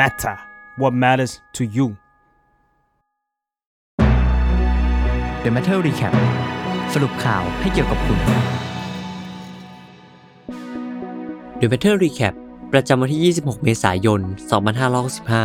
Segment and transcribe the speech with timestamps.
[0.00, 0.36] matter
[0.80, 1.86] what matters to you
[5.44, 6.14] The Matter Recap
[6.94, 8.18] สรุปข่าวให้เกี่ยวกับคุณ
[11.60, 12.34] The Matter Recap
[12.72, 14.20] ประจำวันที่ 26 เมษายน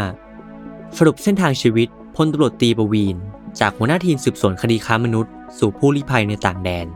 [0.06, 3.18] 2565 สรุปเส้นทางชีวิตพลตำรวจตีประวีน
[3.60, 6.88] จากหัวหน้าทีมสืบสวนคดีค้ามนุษย์ สู่ผู้ลี้ภัยในต่างแดน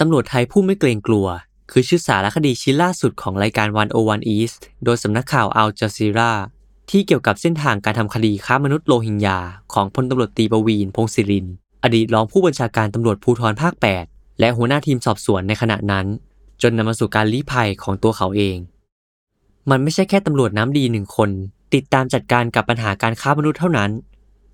[0.00, 1.28] ตำรวจไทยผู้ไม่เกรงกลัว
[1.70, 3.68] คือชื่อสารคดีชิ้นล่าสุดของรายการ
[4.00, 6.32] 101 East โดยสำนักข่าวอัลจ z ซีรา
[6.90, 9.38] ที่เกี่ยวกับเส้นทางการทำคดีค้ามนุษย์โรฮิงญา
[9.72, 11.46] ของพลตำรวจตีประวีนพงศิริน
[11.84, 13.74] อดีตรองผู้บัญชาการตำรวจภูธรภาค
[14.06, 16.06] 8 และหัวหน้าทีมสอบสวนในขณะนั้น
[16.62, 18.56] จนนำมาสู่การลี้ภัยของตัวเขาเอง
[19.70, 21.30] มันไม่ใช่แค่ตำรวจน้ำดีหนึ่งคน
[21.74, 23.90] ติดตามจัดการกับปัญหาการค้ามนุษย์เท่านั้น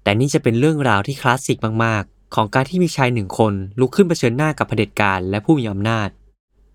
[0.02, 6.08] แต่นี่จะเป็นเรื่องราวที่คลาสสิกมาก ๆ ของการที่มีชายหนึ่งคนลุกขึ้นเผชิญหน้ากับเผด็จการและผู้มีอำนาจ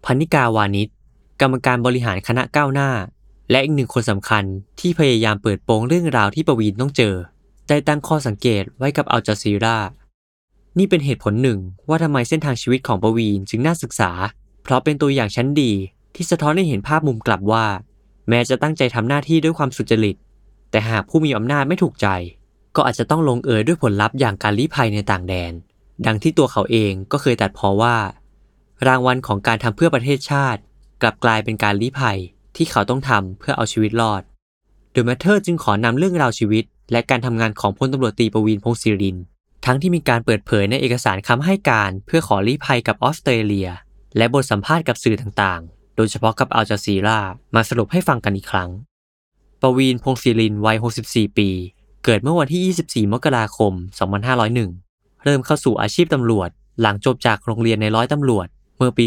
[0.05, 0.89] พันิกาวานิช
[1.41, 2.89] กรรมการบริหารคณะก้าวหน้า
[3.51, 4.43] และอีกหนึ่งคนสำคัญ
[4.79, 7.15] ที่พยายามเปิดโปงเรื่องราวที่ประวีนต้องเจอ
[7.69, 9.77] ได้ตั้งข้อสังเกตไว้กับอัลจ z ซีรา
[10.77, 14.11] นี่เป็นเหตุผลหนึ่งว่าทำไมเส้นทางชีวิตของประวีนจึงน่าศึกษา
[14.63, 15.71] เพราะเป็นตัวอย่างชั้นดี
[16.15, 17.65] ที่สะท้อนให้เห็นภาพมุมกลับว่า
[18.29, 20.15] แม้จะตั้งใจทำหน้าที่ด้วยความสุจริต
[20.71, 22.07] แต่หากผู้มีอำนาจไม่ถูกใจ
[22.75, 25.53] ก็อาจจะต้องลงเอยด้วยผลลัพธ์อย่างการลี้ภัยในต่างแดน
[26.05, 27.95] ดังที่ตัวเขาเองก็เคยตัดพอว่า
[28.87, 30.61] รางวัลของการทำเพื่อประเทศชาติ
[31.01, 32.19] กลับกลายเป็นการลี้ภัย
[32.55, 34.21] ที่เขาต้องทำเพื่อเอาชีวิตรอด
[34.93, 39.17] The Matter จึงขอนำเรื่องราวชีวิต และการทำงานของพลตำรวจตีประวีนพงศิริน
[39.65, 43.69] ทั้งที่มีการเปิดเผยในเอกสารคำให้การเพื่อขอลี้ภัยกับออสเตรเลีย
[44.17, 47.19] และบทสัมภาษณ์กับสื่อต่างๆ โดยเฉพาะกับอัลจ z ซีรา
[47.55, 48.69] มาสรุปให้ฟังกันอีกครั้ง
[49.61, 51.49] ประวีนพงศิรินวัย 64 ปี
[52.03, 53.73] เกิดเมื่อวันที่ 24 มกราคม
[54.47, 56.49] 2501 เริ่มเข้าสู่อาชีพตำรวจ
[56.81, 58.47] หลังจบจากโรงเรียนในร้อยตำรวจ
[58.83, 59.05] มื่อปี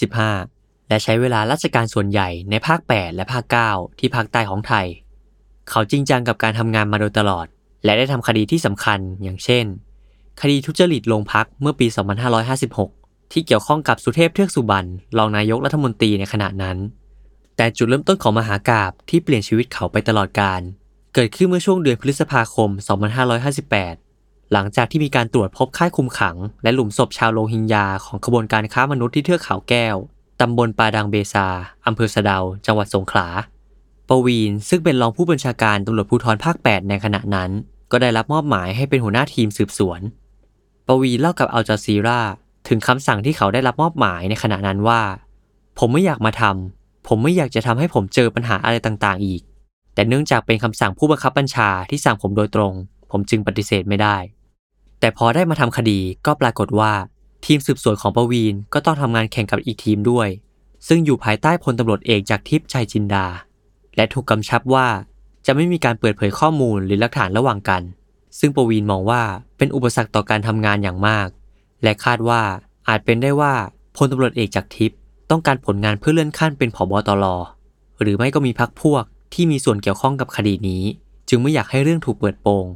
[0.00, 4.86] 2525 และใช้เวลาราชการส่วนใหญ่ในภาค 8 และภาค 9 ที่ภาคใต้ของไทย
[5.70, 7.46] เขาจริงจังกับการทำงานมาโดยตลอด
[7.84, 9.64] และได้ทำคดีที่สำคัญอย่างเช่น
[10.40, 11.86] คดีทุจริตโรงพักเมื่อปี
[12.60, 14.88] 2556 ที่เกี่ยวข้องกับสุเทพเทือกสุบรรณ
[15.18, 16.78] รองนายกรัฐมนตรีในขณะนั้น
[17.56, 20.60] แต่จุดเริ่มต้นของมหากาบที่เปลี่ยนชีวิตเขาไปตลอดกาล
[21.14, 22.70] เกิดขึ้นเมื่อช่วงเดือนพฤษภาคม
[23.42, 24.11] 2558
[24.52, 29.96] หลังจากที่มีการตรวจพบค่ายคุมขัง และหลุมศพชาวโรฮิงญาของขบวนการค้ามนุษย์ที่เทือกเขาแก้ว
[30.40, 31.46] ตำบลปาดังเบซา
[31.86, 33.26] อำเภอสะเดา จังหวัดสงขลา
[34.08, 37.50] ปวีนซึ่งเป็นรองผู้บัญชาการตำรวจภูธรภาค 8 ในขณะนั้น
[37.90, 40.00] ก็ได้รับมอบหมายให้เป็นหัวหน้าทีมสืบสวน
[40.86, 42.20] ปวีนเล่ากับอัลจ z ซีรา
[42.68, 45.02] ถึงคำสั่งที่เขาได้รับมอบหมายในขณะนั้นว่า
[45.78, 49.42] ผมไม่อยากมาทำ ผมไม่อยากจะทำให้ผมเจอปัญหาอะไรต่างๆ อีก
[49.94, 52.72] แต่เนื่องจากเป็นคำสั่งผู้บังคับบัญชาที่สั่งผมโดยตรง
[53.10, 54.16] ผมจึงปฏิเสธไม่ได้
[55.02, 56.92] แต่พอได้มาทำคดีก็ปรากฏว่า
[57.44, 60.28] ทีมสืบสวนของปวีนก็ต้องทำงานแข่งกับอีกทีมด้วย
[60.88, 63.26] ซึ่งอยู่ภายใต้พลตำรวจเอกจากทิพย์ชัยจินดา
[63.96, 64.88] และถูกกำชับว่า
[65.46, 67.82] จะไม่มีการเปิดเผยข้อมูลหรือหลักฐานระหว่างกัน
[68.38, 69.22] ซึ่งปวีนมองว่า
[69.56, 71.28] เป็นอุปสรรคต่อการทำงานอย่างมาก
[71.82, 72.42] และคาดว่า
[72.88, 73.54] อาจเป็นได้ว่า
[73.96, 74.98] พลตำรวจเอกจากทิพย์
[75.30, 77.24] ต้องการผลงานเพื่อเลื่อนขั้นเป็นผบตร
[78.00, 79.04] หรือไม่ก็มีพักพวก
[79.34, 80.82] ที่มีส่วนเกี่ยวข้องกับคดีนี้
[81.28, 82.66] จึงไม่อยากให้เรื่องถูกเปิดโปง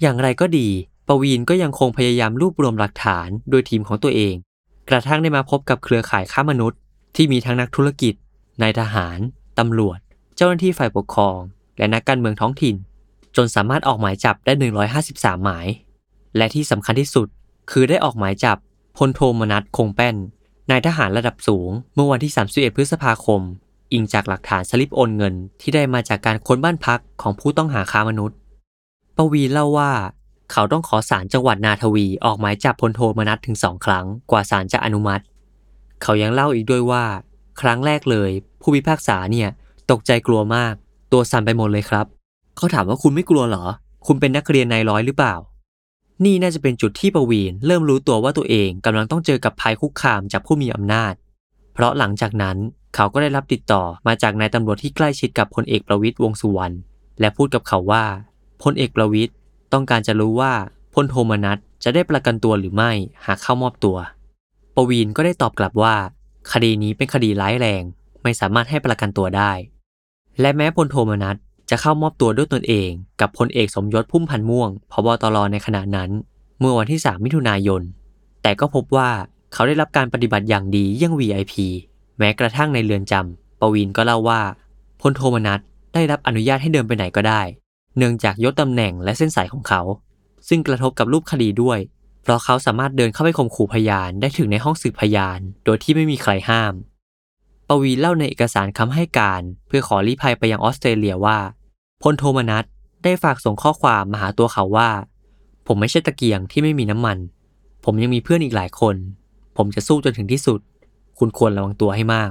[0.00, 0.68] อย่างไรก็ดี
[1.08, 4.34] ปวีนก็ยังคงพยายามรวบรวมหลักฐานโดยทีมของตัวเอง
[4.90, 6.78] กระทั่งได้มาพบกับเครือข่ายค้ามนุษย์
[7.16, 8.14] ที่มีทั้งนักธุรกิจ
[8.62, 9.18] นายทหาร
[9.58, 9.98] ตำรวจ
[10.36, 11.38] เจ้าหน้าที่ฝ่ายปกครอง
[11.78, 12.76] และนักการเมืองท้องถิ่น
[13.36, 14.52] จนสามารถออกหมายจับได้
[14.98, 15.66] 153 หมาย
[16.36, 17.28] และที่สำคัญที่สุด
[17.70, 18.58] คือได้ออกหมายจับ
[18.96, 20.16] พลโทมนัสคงแป้น
[20.70, 23.40] นายทหารระดับสูง เมื่อวันที่ 31 พฤษภาคม
[23.92, 28.36] อิงจากหลักฐานสลิปโอนเงิน ที่ได้มาจากการค้นบ้านพักของผู้ต้องหาค้ามนุษย์
[29.16, 29.92] ปวีเล่าว่า
[30.52, 35.22] เขาต้องขอศาลจังหวัดนาทวีออกหมายจับพลโทมนัสถึงสองครั้งกว่าศาลจะอนุมัติ
[36.02, 37.04] เขายังเล่าอีกด้วยว่า
[37.60, 38.30] ครั้งแรกเลย
[38.60, 39.48] ผู้พิพากษาเนี่ย
[39.90, 40.74] ตกใจกลัวมาก
[41.12, 42.06] ตัวสั่นไปหมดเลยครับ
[42.56, 43.64] เขาถามว่าคุณไม่กลัวเหรอ
[44.06, 45.34] คุณเป็นนักเรียนนายร้อยหรือเปล่า
[46.24, 51.14] นี่น่าจะเป็นจุดที่ประวีนเริ่มรู้ตัวว่าตัวเองกำลังต้องเจอกับภัยคุกคามจากผู้มีอำนาจ
[51.74, 52.56] เพราะหลังจากนั้น
[52.94, 56.74] เขาก็ได้รับติดต่อมาจากนายตำรวจที่ใกล้ชิดกับพลเอกประวิตยวงสุวรรณ
[57.20, 58.04] และพูดกับเขาว่า
[58.62, 59.32] พลเอกประวิตย
[59.72, 60.52] ต้องการจะรู้ว่า
[60.94, 62.92] พลโทมนัสจะได้ประกันตัวหรือไม่
[63.26, 63.96] หากเข้ามอบตัว
[64.74, 65.94] ปวีนก็ได้ตอบกลับว่า
[66.52, 67.82] คดีนี้เป็นคดีร้ายแรง
[68.22, 69.52] ไม่สามารถให้ประกันตัวได้
[70.40, 71.36] และแม้พลโทมนัส
[71.70, 72.90] จะเข้ามอบตัวด้วยตนเอง
[73.20, 76.10] กับพลเอกสมยศพุ่มพันธ์ม่วงพบตรในขณะนั้น
[76.60, 77.82] เมื่อวันที่ 3 มิถุนายน
[78.42, 79.10] แต่ก็พบว่า
[79.52, 81.54] เขาได้รับการปฏิบัติอย่างดีเยี่ยง VIP
[82.18, 84.40] แม้กระทั่งในเรือนจำปวีนก็เล่าว่า
[85.00, 85.60] พลโทมนัส
[85.94, 87.42] ได้รับอนุญาตให้เดินไปไหนก็ได้
[87.96, 89.82] เนื่องจากยศตำแหน่งและเส้นสายของเขา
[90.48, 91.78] ซึ่งกระทบกับรูปคดีด้วย
[92.22, 96.74] เพราะเขาสามารถเดินเข้าไปข่มขู่พยานได้ถึงในห้องสืบพยาน โดยที่ไม่มีใครห้าม
[97.68, 101.38] ปวีเล่าในเอกสารคำให้การ เพื่อขอลี้ภัยไปยังออสเตรเลียว่า
[102.02, 102.64] พลโทมนัส
[103.04, 104.90] ได้ฝากส่งข้อความมาหาตัวเขาว่า
[105.66, 107.18] ผมไม่ใช่ตะเกียงที่ไม่มีน้ำมัน
[107.84, 108.96] ผมยังมีเพื่อนอีกหลายคน
[109.56, 110.60] ผมจะสู้จนถึงที่สุด
[111.18, 112.30] คุณควรระวังตัวให้มาก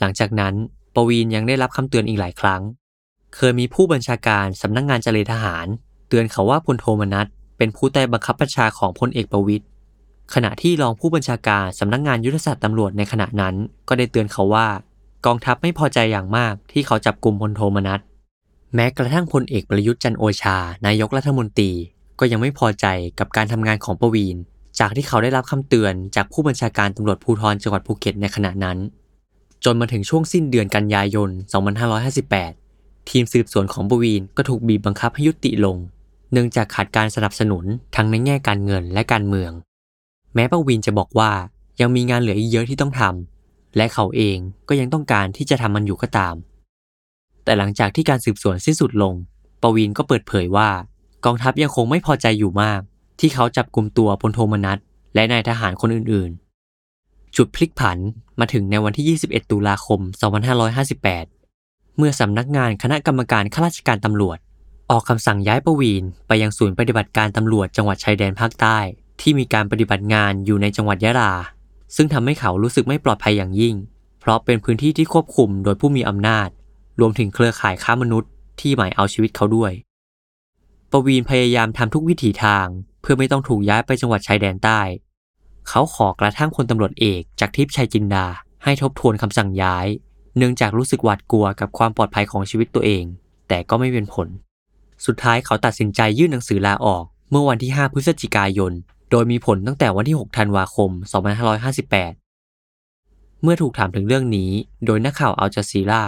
[0.00, 0.54] หลังจากนั้น
[0.94, 2.62] ปวีนยังได้รับคำเตือนอีกหลายครั้ง
[3.34, 5.66] เคยมีผู้บัญชาการสำนักงงานเจรทหาร
[6.08, 7.26] เตือนเขาว่าพลโทมนัส
[7.58, 9.64] เป็นผู้ใต้บังคับบัญชาของพลเอกประวิตย
[10.34, 13.54] ขณะที่รองผู้บัญชาการสำนักงงานยุทธศาสตร์ตำรวจในขณะนั้น
[13.88, 14.68] ก็ได้เตือนเขาว่า
[15.26, 18.00] กองทัพไม่พอใจอย่างมากที่เขาจับกลุ่มพลโทมนัส
[18.74, 21.72] แม้กระทั่งพลเอกประยุทธ์จันโอชา นายกรัฐมนตรี
[22.18, 22.86] ก็ยังไม่พอใจ
[23.18, 24.36] กับการทำงานของประวีน
[24.78, 28.78] จากที่เขาได้รับคำเตือนจากผู้บัญชาการตำรวจภูธรจังหวัดภูเก็ตในขณะนั้น
[29.64, 31.30] จนมาถึงช่วงสิ้นเดือนกันยายน
[32.04, 32.67] 2558
[33.10, 35.76] ทีมสืบสวนของปวีนก็ถูกบีบบังคับให้ยุติลง
[36.32, 37.64] เนื่องจากขาดการสนับสนุน
[37.96, 39.52] ทั้งในแง่การเงินและการเมือง
[40.34, 41.30] แม้ปวินจะบอกว่า
[41.80, 44.38] ยังมีงานเหลืออีกเยอะที่ต้องทำและเขาเอง
[44.68, 46.34] ก็ยังต้องการที่จะทำมันอยู่ก็ตาม
[47.44, 49.14] แต่หลังจากที่การสืบสวนสิ้นสุดลง
[49.62, 50.70] ปวินก็เปิดเผยว่า
[51.24, 52.80] กองทัพยังคงไม่พอใจอยู่มาก
[53.20, 54.78] ที่เขาจับกลุ่มตัวพลโทมนัส
[55.14, 57.98] และนายทหารคนอื่นๆ จุดพลิกผัน
[58.40, 60.00] มาถึงในวันที่ 21 ตุลาคม
[60.74, 61.37] 2558
[62.00, 64.38] เมื่อสำนักงานคณะกรรมการข้าราชการตำรวจ
[64.90, 68.78] ออกคำสั่งย้ายประวีนไปยังศูนย์ปฏิบัติการตำรวจจังหวัดชายแดนภาคใต้
[69.20, 71.32] ที่มีการปฏิบัติงานอยู่ในจังหวัดยะลา
[71.96, 73.74] ซึ่งทำให้เขารู้สึกไม่ปลอดภัยอย่างยิ่ง
[74.20, 76.48] เพราะเป็นพื้นที่ที่ควบคุมโดยผู้มีอำนาจ
[77.00, 78.30] รวมถึงเครือข่ายค้ามนุษย์
[78.60, 79.72] ที่หมายเอาชีวิตเขาด้วย
[80.90, 82.66] ประวีนพยายามทำทุกวิถีทาง
[83.00, 84.80] เพื่อไม่ต้องถูกย้ายไปจังหวัดชายแดนใต้
[85.68, 88.26] เขาขอกระทั่งพลตำรวจเอกจากทิพย์ชัยจินดา
[88.64, 89.86] ให้ทบทวนคำสั่งย้าย
[90.38, 93.04] เนื่องจากรู้สึกหวาดกลัวกับความปลอดภัยของชีวิตตัวเอง
[93.48, 94.28] แต่ก็ไม่เป็นผล
[95.06, 98.72] สุดท้ายเขาตัดสินใจยื่นหนังสือลาออก เมื่อวันที่ 5 พฤศจิกายน
[99.10, 100.90] โดยมีผลตั้งแต่วันที่ 6 ธันวาคม
[102.56, 104.50] 2558 เมื่อถูกถามถึงเรื่องนี้
[104.86, 106.04] โดยนักข่าวอัลจาซีรา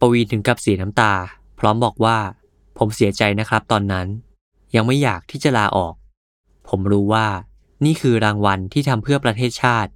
[0.00, 1.12] ปวีนถึงกับเสียน้ำตา
[1.58, 2.18] พร้อมบอกว่า
[2.78, 4.06] ผมเสียใจนะครับตอนนั้น
[4.74, 5.94] ยังไม่อยากที่จะลาออก
[6.68, 7.26] ผมรู้ว่า
[7.84, 9.90] นี่คือรางวัลที่ทำเพื่อประเทศชาติ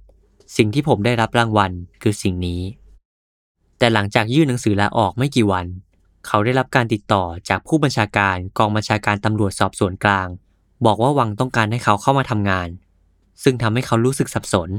[0.57, 1.71] สิ่งที่ผมได้รับรางวัล
[2.01, 2.61] คือสิ่งนี้
[3.77, 5.65] แต่หลังจากยื่นหนังสือลาออกไม่กี่วัน
[6.27, 10.27] เขาได้รับการติดต่อจากผู้บัญชาการกองบัญชาการตำรวจสอบสวนกลาง
[10.85, 12.69] บอกว่าวังต้องการให้เขาเข้ามาทำงาน
[13.43, 14.69] ซึ่งทำให้เขารู้สึกสับสน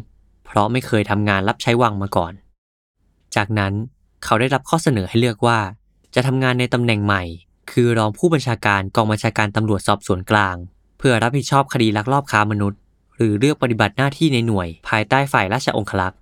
[0.47, 2.33] เพราะไม่เคยทำงานรับใช้วังมาก่อน
[3.37, 3.73] จากนั้น
[4.25, 5.59] เขาได้รับข้อเสนอให้เลือกว่า
[6.15, 7.23] จะทำงานในตำแหน่งใหม่
[7.71, 10.57] คือรองผู้บัญชาการกองบัญชาการตำรวจสอบสวนกลาง
[10.99, 12.81] เพื่อรับผิดชอบคดีลักลอบค้ามนุษย์
[13.17, 16.19] หรือเลือกปฏิบัติหน้าที่ในหน่วย ภายใต้ฝ่ายราชองครักษ์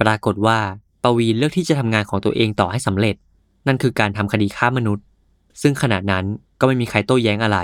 [0.00, 0.58] ปรากฏว่า
[1.04, 3.16] ปวีนเลือกที่จะทำงานของตัวเองต่อให้สำเร็จ
[3.66, 5.04] นั่นคือการทำคดีค้ามนุษย์
[5.62, 6.24] ซึ่งขณะนั้น
[6.60, 7.58] ก็ไม่มีใครโต้แย้งอะไร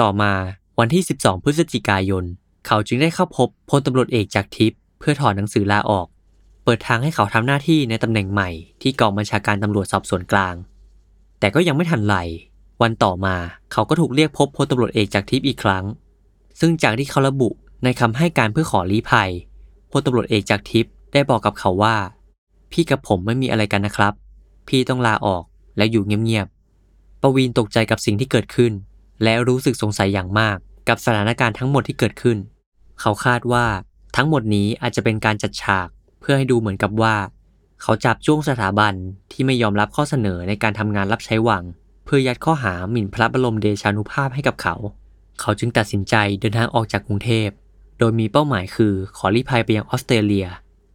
[0.00, 0.32] ต่อมา
[0.78, 2.24] วันที่ 12 พฤศจิกายน
[2.66, 6.06] เขาจึงได้เข้าพบพลตำรวจเอกจากทิพย์เพื่อถอนหนังสือลาออก
[6.64, 8.50] เปิดทางให้เขาทำหน้าที่ในตำแหน่งใหม่
[8.82, 10.54] ที่กองบัญชาการตำรวจสอบสวนกลาง
[11.38, 12.16] แต่ก็ยังไม่ทันไร
[12.82, 13.36] วันต่อมา
[13.72, 15.84] เขาก็ถูกเรียกพบพลตำรวจเอกจากทิพย์อีกครั้ง
[16.60, 17.48] ซึ่งจากที่เขาระบุ
[17.84, 19.30] ในคำให้การเพื่อขอลี้ภัย
[19.90, 21.96] พลตำรวจเอกจากทิพย์ได้บอกกับเขาว่า
[22.72, 24.14] พี่กับผมไม่มีอะไรกันนะครับ
[24.68, 25.44] พี่ต้องลาออก
[25.76, 28.72] และอยู่เงียบๆปวีนตกใจกับสิ่งที่เกิดขึ้น
[29.22, 30.56] และรู้สึกสงสัยอย่างมาก
[30.88, 32.38] กับสถานการณ์ทั้งหมดที่เกิดขึ้น
[33.00, 33.66] เขาคาดว่า
[34.16, 35.88] ทั้งหมดนี้อาจจะเป็นการจัดฉาก
[36.20, 37.16] เพื่อให้ดูเหมือนกับว่า
[37.82, 38.94] เขาจับจ้วงสถาบัน
[39.32, 41.62] ที่ไม่ยอมรับข้อเสนอในการทำงานรับใช้วัง
[42.04, 44.74] เพื่อยัดข้อหาหมิ่นพระบรมเดชานุภาพให้กับเขา
[45.40, 47.48] เขาจึงตัดสินใจเดินทางออกจากกรุงเทพ
[47.98, 50.46] โดยมีเป้าหมายคือขอลี้ภัยไปยังออสเตรเลีย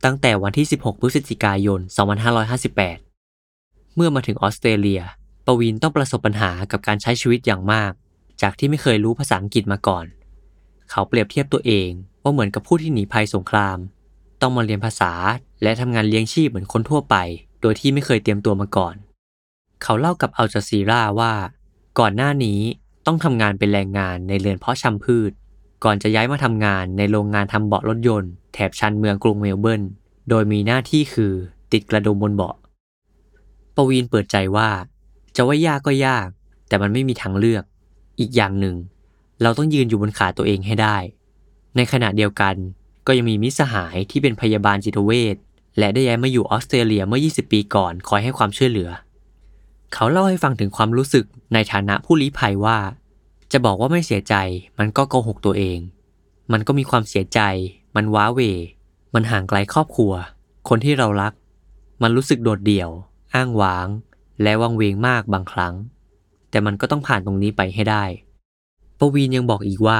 [0.05, 1.79] ตั้งแต่วันที่ 16 พฤศจิกายน
[3.07, 5.01] 2558 เมื่อมาถึงออสเตรเลีย
[5.45, 7.91] ปวีนต้องประสบปัญหากับการใช้ชีวิตอย่างมาก
[8.41, 10.05] จากที่ไม่เคยรู้ภาษาอังกฤษมาก่อน
[10.91, 11.89] เขาเปรียบเทียบตัวเอง
[12.23, 13.77] ว่าเหมือนกับผู้ที่หนีภัยสงคราม
[14.41, 15.13] ต้องมาเรียนภาษา
[15.63, 17.15] และทำงานเลี้ยงชีพเหมือนคนทั่วไป
[17.61, 18.95] โดยที่ไม่เคยเตรียมตัวมาก่อน
[19.83, 21.33] เขาเล่ากับอัลจาซีราว่า
[21.99, 22.59] ก่อนหน้านี้
[23.05, 25.31] ต้องทำงานเป็นแรงงานในเรือนเพาะชำพืช
[25.83, 29.81] ก่อนจะย้ายมาทำงานในโรงงานทำเบาะรถยนต์แถบชานเมืองกรุงเมลเบิร์น
[30.29, 31.33] โดยมีหน้าที่คือ
[31.71, 32.55] ติดกระดุมบนเบาะ
[33.75, 34.69] ปวีนเปิดใจว่า
[35.35, 36.27] จะว่ายากก็ยาก
[36.67, 37.63] แต่มันไม่มีทางเลือก
[38.19, 38.75] อีกอย่างหนึ่ง
[39.41, 40.97] เราต้องยืนอยู่บนขาตัวเองให้ได้
[41.75, 42.55] ในขณะเดียวกัน
[43.07, 45.35] ก็ยังมีมิสหายที่เป็นพยาบาลจิตเวช
[45.77, 48.89] และได้ย้ายมาอยู่ออสเตรเลียเมื่อ 20 ปีก่อนคอยให้ความช่วยเหลือ
[49.93, 52.77] เขาเล่าให้ฟังถึงความรู้สึกในฐานะผู้ลี้ภัยว่า
[53.51, 54.35] จะบอกว่าไม่เสียใจ
[54.79, 55.79] มันก็โกหกตัวเอง
[56.51, 57.39] มันก็มีความเสียใจ
[57.95, 58.41] มันว้าเหว
[59.13, 60.13] มันห่างไกลครอบครัว
[60.69, 61.33] คนที่เรารัก
[62.01, 62.89] มันรู้สึกโดดเดี่ยว
[63.35, 63.87] อ้างว้าง
[64.41, 65.73] และวังเวงมากบางครั้ง
[66.49, 68.03] แต่มันก็ต้องผ่านตรงนี้ไปให้ได้
[68.99, 69.99] ปวีนยังบอกอีกว่า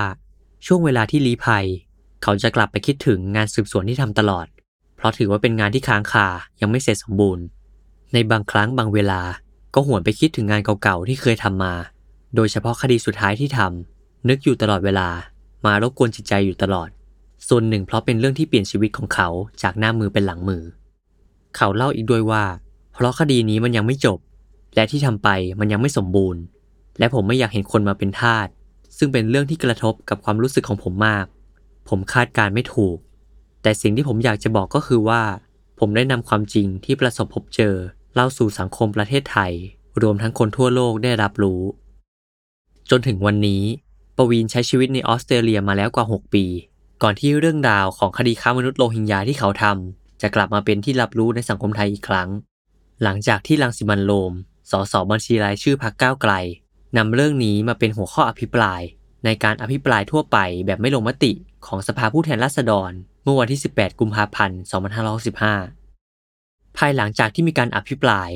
[0.66, 1.66] ช่วงเวลาที่ลี้ภัย
[2.24, 4.48] เขาจะกลับไปคิดถึงงานสืบสวนที่ทำตลอด
[4.96, 6.28] เพราะถือว่าเป็นงานที่ค้างคา
[6.62, 7.46] ยังไม่เสร็จสมบูรณ์
[8.14, 9.22] ในบางครั้งบางเวลา
[9.74, 11.74] ก็หวนไปคิดถึงงานเก่าๆที่เคยทำมา
[12.36, 15.10] โดยเฉพาะคดีสุดท้ายที่ทำนึกอยู่ตลอดเวลา
[15.66, 16.90] มารบกวนจิตใจอยู่ตลอด
[17.48, 19.30] ส่วนหนึ่งเพราะเป็นเรื่องที่เปลี่ยนชีวิตของเขา
[19.62, 20.64] จากหน้ามือเป็นหลังมือ
[21.56, 22.44] เขาเล่าอีกด้วยว่า
[22.94, 24.20] เพราะคดีนี้มันยังไม่จบ
[24.76, 25.30] และที่ทำไป
[25.60, 26.42] มันยังไม่สมบูรณ์
[27.00, 28.48] และผมไม่อยากเห็นคนมาเป็นทาส
[28.98, 31.26] ซึ่งเป็นเรื่องที่กระทบกับความรู้สึกของผมมาก
[31.90, 32.98] ผมคาดการไม่ถูก
[33.62, 35.22] แต่สิ่งที่ผมอยากจะบอกก็คือว่า
[35.80, 37.76] ผมได้นำความจริงที่ประสบพบเจอ
[38.14, 39.54] เล่าสู่สังคมประเทศไทย
[40.02, 41.62] รวมทั้งคนทั่วโลกได้รับรู้
[42.90, 43.64] จนถึงวันนี้
[44.18, 46.46] ปวีนใช้ชีวิตในออสเตรเลียมาแล้วกว่า 6 ปี
[47.04, 52.30] ก่อนที่เรื่องราวของคดีค้ามนุษย์โรฮิงญาที่เขาทำจะกลับมาเป็นที่รับรู้ในสังคมไทยอีกครั้ง
[53.04, 54.34] หลังจากที่รังสิมันโรม
[54.72, 56.34] สสบัญชีรายชื่อพรรคก้าวไกล
[56.98, 58.82] นำเรื่องนี้มาเป็นหัวข้ออภิปราย
[59.26, 61.32] ในการอภิปรายทั่วไปแบบไม่ลงมติ
[61.66, 62.92] ของสภาผู้แทนราษฎร
[63.24, 64.60] เมื่อวันที่ 18 กุมภาพันธ์
[65.84, 68.30] 2565 ภายหลังจากที่มีการอภิปราย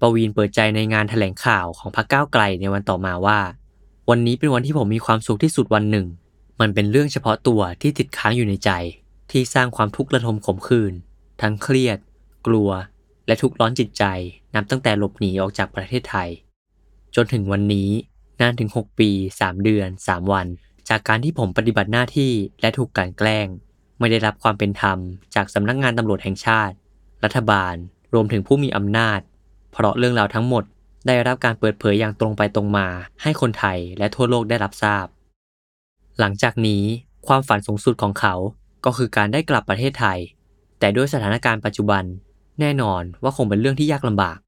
[0.00, 3.40] ปวีนเปิดใจในงานแถลงข่าวของพรรคก้าวไกลในวันต่อมาว่า
[4.08, 6.06] วันนี้เป็นวันที่ผมมีความสุขที่สุดวันหนึ่ง
[6.60, 8.70] มันเป็นเรื่องเฉพาะตัวที่ติดค้างอยู่ในใจ
[9.30, 10.92] ที่สร้างความทุกข์ระทมขมขื่น
[11.40, 11.98] ทั้งเครียด
[12.46, 12.70] กลัว
[13.26, 14.04] และทุกข์ร้อนจิตใจ
[14.54, 16.28] นับตั้งแต่หลบหนีออกจากประเทศไทย
[17.14, 17.90] จนถึงวันนี้
[18.40, 20.46] นานถึง 6 ปี 3 เดือน 3 วัน
[20.88, 23.46] จากการที่ผมปฏิบัติหน้าที่และถูกกลันแกล้ง
[23.98, 24.98] ไม่ได้รับความเป็นธรรม
[25.34, 26.74] จากสำนักงานตำรวจแห่งชาติ
[27.24, 27.74] รัฐบาล
[28.14, 29.20] รวมถึงผู้มีอำนาจ
[29.72, 30.64] เพราะเรื่องราวทั้งหมด
[31.06, 32.86] ได้รับการเปิดเผยอย่างตรงไปตรงมา
[33.22, 35.06] ให้คนไทยและทั่วโลกได้รับทราบ
[36.18, 36.82] หลังจากนี้
[37.26, 38.34] ความฝันสูงสุดของเขา
[38.84, 40.18] ก็คือการได้กลับประเทศไทย
[40.78, 42.04] แต่ด้วยสถานการณ์ปัจจุบัน
[42.60, 44.38] แน่นอนว่าคงเป็นเรื่องที่ยากลำบาก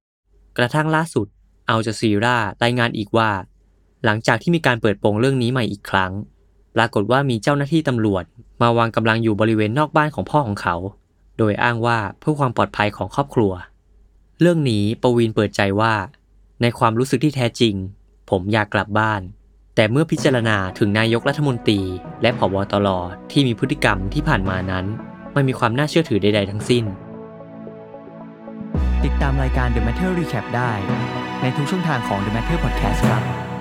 [0.58, 1.26] กระทั่งล่าสุด
[1.68, 3.30] อัลจ z ซีรารายงานอีกว่า
[4.04, 6.12] หลังจากที่มีการเปิดโปงเรื่องนี้ใหม่อีกครั้ง
[6.76, 8.24] ปรากฏว่ามีเจ้าหน้าที่ตำรวจ
[8.62, 10.76] มาวางกำลังอยู่บริเวณนอกบ้านของพ่อของเขา
[11.38, 13.52] โดยอ้างว่าเพื่อความปลอดภัยของครอบครัว
[14.40, 15.94] เรื่องนี้ปวีนเปิดใจว่า
[16.62, 17.74] ในความรู้สึกที่แท้จริง
[18.30, 19.20] ผมอยากกลับบ้าน
[19.74, 21.80] แต่เมื่อพิจารณาถึงนายกรัฐมนตรี
[22.22, 22.88] และผบตร
[23.30, 24.84] ที่มีพฤติกรรมที่ผ่านมานั้น
[25.32, 26.84] ไม่มีความน่าเชื่อถือใด ๆ ทั้งสิ้น
[29.04, 30.72] ติดตามรายการ The Matter Recap ได้
[31.42, 33.51] ในทุกช่องทางของ The Matter Podcast ครับ